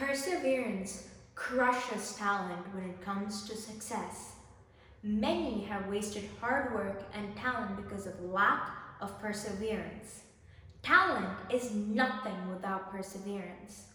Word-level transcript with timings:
Perseverance 0.00 1.08
crushes 1.34 2.14
talent 2.16 2.74
when 2.74 2.84
it 2.84 3.02
comes 3.02 3.46
to 3.46 3.54
success. 3.54 4.32
Many 5.02 5.64
have 5.64 5.88
wasted 5.88 6.24
hard 6.40 6.72
work 6.74 7.02
and 7.12 7.36
talent 7.36 7.76
because 7.76 8.06
of 8.06 8.18
lack 8.22 8.70
of 9.02 9.20
perseverance. 9.20 10.22
Talent 10.82 11.28
is 11.52 11.74
nothing 11.74 12.48
without 12.48 12.90
perseverance. 12.90 13.88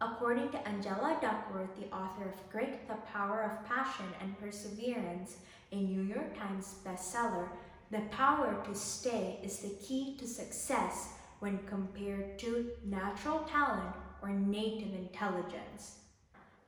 According 0.00 0.48
to 0.52 0.66
Angela 0.66 1.18
Duckworth, 1.20 1.76
the 1.78 1.94
author 1.94 2.30
of 2.30 2.50
Grit, 2.50 2.88
The 2.88 2.94
Power 3.12 3.42
of 3.42 3.68
Passion 3.68 4.06
and 4.22 4.40
Perseverance, 4.40 5.36
a 5.72 5.76
New 5.76 6.04
York 6.04 6.38
Times 6.38 6.76
bestseller, 6.86 7.50
the 7.90 8.00
power 8.10 8.64
to 8.64 8.74
stay 8.74 9.38
is 9.42 9.58
the 9.58 9.76
key 9.86 10.16
to 10.20 10.26
success 10.26 11.19
when 11.40 11.58
compared 11.66 12.38
to 12.38 12.70
natural 12.84 13.40
talent 13.40 13.96
or 14.22 14.30
native 14.30 14.94
intelligence. 14.94 15.96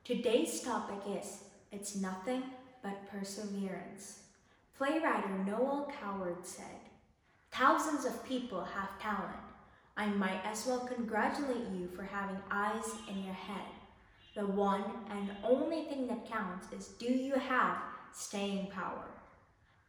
Today's 0.03 0.61
topic 0.61 0.99
is 1.07 1.43
It's 1.71 1.95
Nothing 1.95 2.43
But 2.81 3.09
Perseverance. 3.09 4.23
Playwright 4.77 5.45
Noel 5.45 5.91
Coward 6.01 6.45
said, 6.45 6.65
Thousands 7.51 8.05
of 8.05 8.25
people 8.25 8.63
have 8.63 8.99
talent. 8.99 9.37
I 9.95 10.07
might 10.07 10.41
as 10.43 10.65
well 10.65 10.79
congratulate 10.79 11.69
you 11.71 11.87
for 11.95 12.01
having 12.01 12.37
eyes 12.49 12.95
in 13.07 13.23
your 13.23 13.35
head. 13.35 13.67
The 14.35 14.47
one 14.47 14.83
and 15.11 15.29
only 15.43 15.83
thing 15.83 16.07
that 16.07 16.27
counts 16.27 16.71
is 16.71 16.87
do 16.87 17.05
you 17.05 17.35
have 17.35 17.77
staying 18.11 18.71
power? 18.71 19.05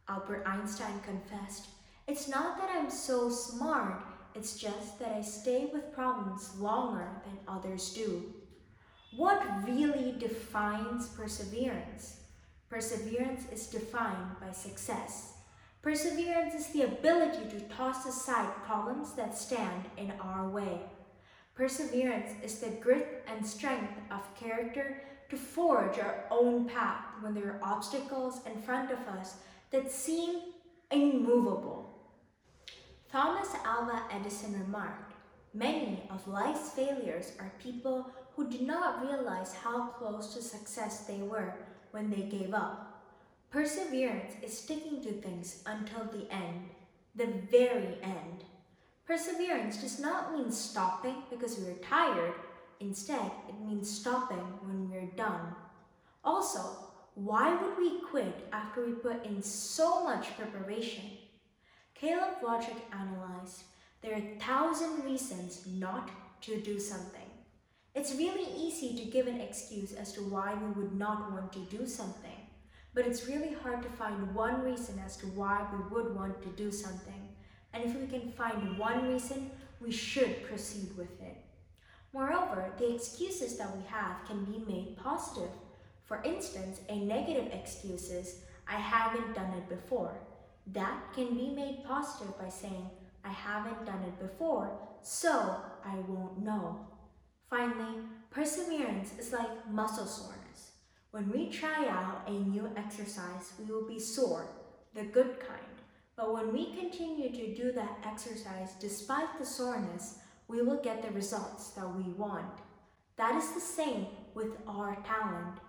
Albert 0.07 0.43
Einstein 0.45 0.99
confessed, 1.03 1.69
It's 2.07 2.29
not 2.29 2.57
that 2.57 2.69
I'm 2.69 2.91
so 2.91 3.31
smart, 3.31 4.03
it's 4.35 4.57
just 4.57 4.99
that 4.99 5.13
I 5.13 5.21
stay 5.21 5.69
with 5.71 5.93
problems 5.93 6.59
longer 6.59 7.07
than 7.23 7.39
others 7.47 7.93
do. 7.93 8.33
What 9.15 9.41
really 9.65 10.13
defines 10.19 11.07
perseverance? 11.07 12.19
Perseverance 12.69 13.43
is 13.51 13.67
defined 13.67 14.35
by 14.41 14.51
success. 14.51 15.35
Perseverance 15.81 16.53
is 16.53 16.67
the 16.67 16.81
ability 16.81 17.49
to 17.51 17.75
toss 17.75 18.05
aside 18.05 18.49
problems 18.65 19.13
that 19.13 19.37
stand 19.37 19.85
in 19.97 20.11
our 20.19 20.49
way. 20.49 20.81
Perseverance 21.53 22.31
is 22.43 22.59
the 22.59 22.71
grit 22.81 23.23
and 23.27 23.45
strength 23.45 23.93
of 24.11 24.35
character 24.35 25.01
to 25.29 25.37
forge 25.37 25.97
our 25.97 26.25
own 26.29 26.65
path 26.67 27.05
when 27.21 27.33
there 27.33 27.53
are 27.53 27.59
obstacles 27.63 28.41
in 28.45 28.61
front 28.61 28.91
of 28.91 28.99
us 29.07 29.37
that 29.71 29.91
seem 29.91 30.41
immovable. 30.91 31.95
Thomas 33.11 33.44
Alva 33.75 34.03
Edison 34.09 34.57
remarked, 34.57 35.15
Many 35.53 36.03
of 36.09 36.29
life's 36.29 36.69
failures 36.69 37.33
are 37.41 37.51
people 37.61 38.09
who 38.33 38.49
did 38.49 38.61
not 38.61 39.05
realize 39.05 39.53
how 39.53 39.87
close 39.87 40.33
to 40.33 40.41
success 40.41 40.99
they 41.01 41.17
were 41.17 41.53
when 41.91 42.09
they 42.09 42.21
gave 42.21 42.53
up. 42.53 43.03
Perseverance 43.49 44.31
is 44.41 44.57
sticking 44.57 45.03
to 45.03 45.11
things 45.11 45.61
until 45.65 46.05
the 46.05 46.33
end, 46.33 46.69
the 47.15 47.27
very 47.51 47.97
end. 48.01 48.45
Perseverance 49.05 49.81
does 49.81 49.99
not 49.99 50.33
mean 50.33 50.51
stopping 50.51 51.23
because 51.29 51.59
we're 51.59 51.73
tired. 51.73 52.33
Instead, 52.79 53.29
it 53.49 53.59
means 53.59 53.89
stopping 53.89 54.45
when 54.61 54.89
we're 54.89 55.11
done. 55.17 55.53
Also, 56.23 56.61
why 57.15 57.53
would 57.61 57.77
we 57.77 57.99
quit 58.09 58.47
after 58.53 58.85
we 58.85 58.93
put 58.93 59.25
in 59.25 59.43
so 59.43 60.05
much 60.05 60.37
preparation? 60.37 61.03
Caleb 61.95 62.41
Wojcik 62.43 62.81
analyzed, 62.91 63.63
there 64.01 64.11
are 64.11 64.17
a 64.17 64.37
thousand 64.37 65.05
reasons 65.05 65.65
not 65.65 66.11
to 66.41 66.59
do 66.59 66.77
something. 66.77 67.21
It's 67.95 68.15
really 68.15 68.49
easy 68.53 68.97
to 68.97 69.09
give 69.09 69.27
an 69.27 69.39
excuse 69.39 69.93
as 69.93 70.11
to 70.11 70.19
why 70.19 70.55
we 70.55 70.81
would 70.81 70.93
not 70.93 71.31
want 71.31 71.53
to 71.53 71.59
do 71.59 71.87
something, 71.87 72.37
but 72.93 73.07
it's 73.07 73.29
really 73.29 73.55
hard 73.63 73.81
to 73.81 73.89
find 73.89 74.35
one 74.35 74.61
reason 74.61 75.01
as 75.05 75.15
to 75.17 75.27
why 75.27 75.65
we 75.71 75.95
would 75.95 76.13
want 76.13 76.41
to 76.43 76.49
do 76.49 76.69
something. 76.69 77.29
And 77.71 77.85
if 77.85 77.95
we 77.95 78.07
can 78.07 78.29
find 78.33 78.77
one 78.77 79.07
reason, 79.07 79.49
we 79.79 79.91
should 79.91 80.43
proceed 80.43 80.97
with 80.97 81.21
it. 81.21 81.37
Moreover, 82.11 82.73
the 82.77 82.93
excuses 82.93 83.57
that 83.57 83.73
we 83.73 83.83
have 83.85 84.25
can 84.27 84.43
be 84.43 84.59
made 84.67 84.97
positive. 84.97 85.51
For 86.03 86.21
instance, 86.23 86.81
a 86.89 86.99
negative 86.99 87.53
excuse 87.53 88.09
is, 88.09 88.41
I 88.67 88.75
haven't 88.75 89.33
done 89.33 89.53
it 89.53 89.69
before. 89.69 90.13
That 90.67 91.13
can 91.13 91.35
be 91.35 91.49
made 91.49 91.83
positive 91.85 92.37
by 92.39 92.49
saying, 92.49 92.89
I 93.23 93.29
haven't 93.29 93.85
done 93.85 94.03
it 94.03 94.19
before, 94.19 94.71
so 95.01 95.57
I 95.83 95.95
won't 96.07 96.43
know. 96.43 96.79
Finally, 97.49 97.99
perseverance 98.31 99.13
is 99.19 99.31
like 99.31 99.69
muscle 99.69 100.05
soreness. 100.05 100.71
When 101.11 101.31
we 101.31 101.49
try 101.49 101.87
out 101.87 102.27
a 102.27 102.31
new 102.31 102.69
exercise, 102.75 103.53
we 103.59 103.71
will 103.73 103.87
be 103.87 103.99
sore, 103.99 104.47
the 104.93 105.03
good 105.03 105.39
kind. 105.39 105.61
But 106.17 106.33
when 106.33 106.51
we 106.51 106.73
continue 106.73 107.29
to 107.29 107.55
do 107.55 107.71
that 107.73 107.99
exercise 108.05 108.73
despite 108.79 109.37
the 109.39 109.45
soreness, 109.45 110.19
we 110.47 110.61
will 110.61 110.81
get 110.81 111.01
the 111.01 111.11
results 111.11 111.69
that 111.71 111.95
we 111.95 112.11
want. 112.13 112.59
That 113.17 113.35
is 113.35 113.51
the 113.51 113.61
same 113.61 114.07
with 114.33 114.57
our 114.67 114.97
talent. 115.05 115.59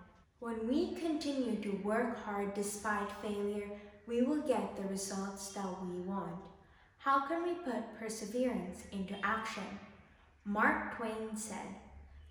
When 0.41 0.69
we 0.69 0.95
continue 0.95 1.57
to 1.63 1.81
work 1.83 2.19
hard 2.25 2.55
despite 2.55 3.11
failure, 3.23 3.71
we 4.07 4.23
will 4.23 4.43
get 4.43 4.77
the 4.77 4.89
results 4.89 5.49
that 5.49 5.67
we 5.85 6.01
want. 6.03 6.37
How 6.99 7.27
can 7.27 7.43
we 7.43 7.55
put 7.55 7.99
perseverance 7.99 8.85
into 8.93 9.15
action? 9.23 9.65
Mark 10.45 10.97
Twain 10.97 11.37
said, 11.37 11.75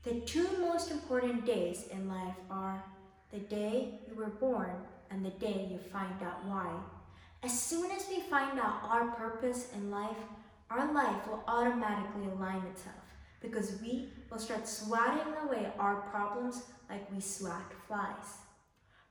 The 0.04 0.22
two 0.22 0.48
most 0.60 0.92
important 0.92 1.46
days 1.46 1.88
in 1.92 2.08
life 2.08 2.36
are 2.50 2.84
the 3.32 3.40
day 3.40 4.00
you 4.08 4.16
were 4.16 4.28
born 4.28 4.72
and 5.12 5.26
the 5.26 5.32
day 5.32 5.68
you 5.70 5.78
find 5.78 6.22
out 6.24 6.46
why. 6.46 6.72
As 7.44 7.60
soon 7.60 7.92
as 7.92 8.08
we 8.10 8.22
find 8.22 8.60
out 8.60 8.80
our 8.84 9.12
purpose 9.12 9.68
in 9.76 9.92
life, 9.92 10.18
our 10.70 10.92
life 10.94 11.28
will 11.28 11.44
automatically 11.48 12.26
align 12.26 12.64
itself 12.72 12.96
because 13.42 13.80
we 13.82 14.10
will 14.32 14.40
start 14.40 14.68
swatting 14.68 15.34
away 15.44 15.72
our 15.78 15.96
problems 16.10 16.64
like 16.90 17.12
we 17.12 17.20
swat 17.20 17.72
flies. 17.88 18.45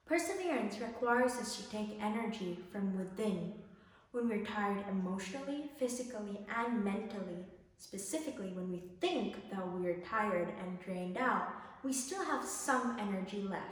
Perseverance 0.06 0.80
requires 0.80 1.32
us 1.32 1.56
to 1.56 1.70
take 1.70 1.98
energy 1.98 2.58
from 2.70 2.96
within. 2.98 3.54
When 4.12 4.28
we're 4.28 4.44
tired 4.44 4.84
emotionally, 4.90 5.70
physically, 5.78 6.40
and 6.54 6.84
mentally, 6.84 7.46
specifically 7.78 8.52
when 8.52 8.70
we 8.70 8.82
think 9.00 9.50
that 9.50 9.66
we're 9.66 10.02
tired 10.02 10.52
and 10.60 10.78
drained 10.78 11.16
out, 11.16 11.48
we 11.82 11.94
still 11.94 12.22
have 12.22 12.44
some 12.44 12.98
energy 13.00 13.40
left. 13.40 13.64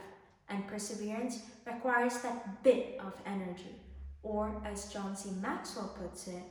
And 0.49 0.67
perseverance 0.67 1.43
requires 1.65 2.17
that 2.21 2.63
bit 2.63 2.99
of 2.99 3.13
energy. 3.27 3.75
Or, 4.23 4.59
as 4.65 4.91
John 4.91 5.15
C. 5.15 5.29
Maxwell 5.39 5.95
puts 6.01 6.27
it, 6.27 6.43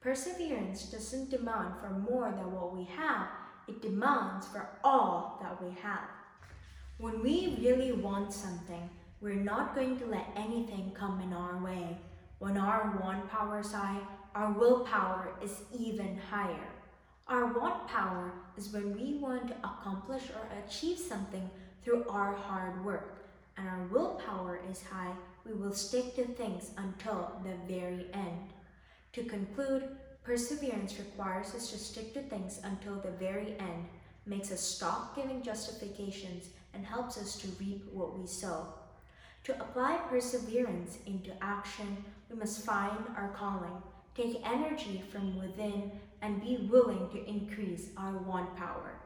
perseverance 0.00 0.84
doesn't 0.84 1.30
demand 1.30 1.74
for 1.80 1.90
more 1.90 2.30
than 2.30 2.52
what 2.52 2.76
we 2.76 2.84
have, 2.84 3.26
it 3.66 3.82
demands 3.82 4.46
for 4.46 4.68
all 4.84 5.40
that 5.42 5.60
we 5.60 5.74
have. 5.80 6.08
When 6.98 7.22
we 7.22 7.58
really 7.60 7.90
want 7.92 8.32
something, 8.32 8.88
we're 9.26 9.34
not 9.34 9.74
going 9.74 9.98
to 9.98 10.06
let 10.06 10.24
anything 10.36 10.92
come 10.94 11.20
in 11.20 11.32
our 11.32 11.58
way. 11.58 11.98
When 12.38 12.56
our 12.56 12.96
want 13.02 13.28
power 13.28 13.58
is 13.58 13.72
high, 13.72 13.98
our 14.36 14.52
willpower 14.52 15.30
is 15.42 15.62
even 15.76 16.16
higher. 16.30 16.68
Our 17.26 17.46
want 17.46 17.88
power 17.88 18.30
is 18.56 18.72
when 18.72 18.96
we 18.96 19.18
want 19.18 19.48
to 19.48 19.56
accomplish 19.64 20.22
or 20.30 20.46
achieve 20.64 20.96
something 20.96 21.50
through 21.82 22.04
our 22.08 22.36
hard 22.36 22.84
work. 22.84 23.26
And 23.56 23.68
our 23.68 23.88
willpower 23.90 24.60
is 24.70 24.84
high, 24.84 25.10
we 25.44 25.54
will 25.54 25.74
stick 25.74 26.14
to 26.14 26.24
things 26.24 26.70
until 26.76 27.32
the 27.42 27.56
very 27.66 28.06
end. 28.14 28.52
To 29.14 29.24
conclude, 29.24 29.88
perseverance 30.22 31.00
requires 31.00 31.52
us 31.52 31.72
to 31.72 31.78
stick 31.78 32.14
to 32.14 32.22
things 32.22 32.60
until 32.62 32.94
the 33.00 33.10
very 33.10 33.56
end, 33.58 33.86
makes 34.24 34.52
us 34.52 34.60
stop 34.60 35.16
giving 35.16 35.42
justifications, 35.42 36.50
and 36.74 36.86
helps 36.86 37.18
us 37.18 37.36
to 37.38 37.48
reap 37.58 37.84
what 37.92 38.16
we 38.16 38.24
sow. 38.28 38.68
To 39.46 39.52
apply 39.60 39.98
perseverance 40.10 40.98
into 41.06 41.30
action, 41.40 42.04
we 42.28 42.36
must 42.36 42.66
find 42.66 42.98
our 43.16 43.28
calling, 43.28 43.80
take 44.16 44.44
energy 44.44 45.04
from 45.12 45.38
within, 45.38 45.92
and 46.20 46.42
be 46.42 46.66
willing 46.68 47.08
to 47.10 47.24
increase 47.24 47.90
our 47.96 48.18
want 48.18 48.56
power. 48.56 48.98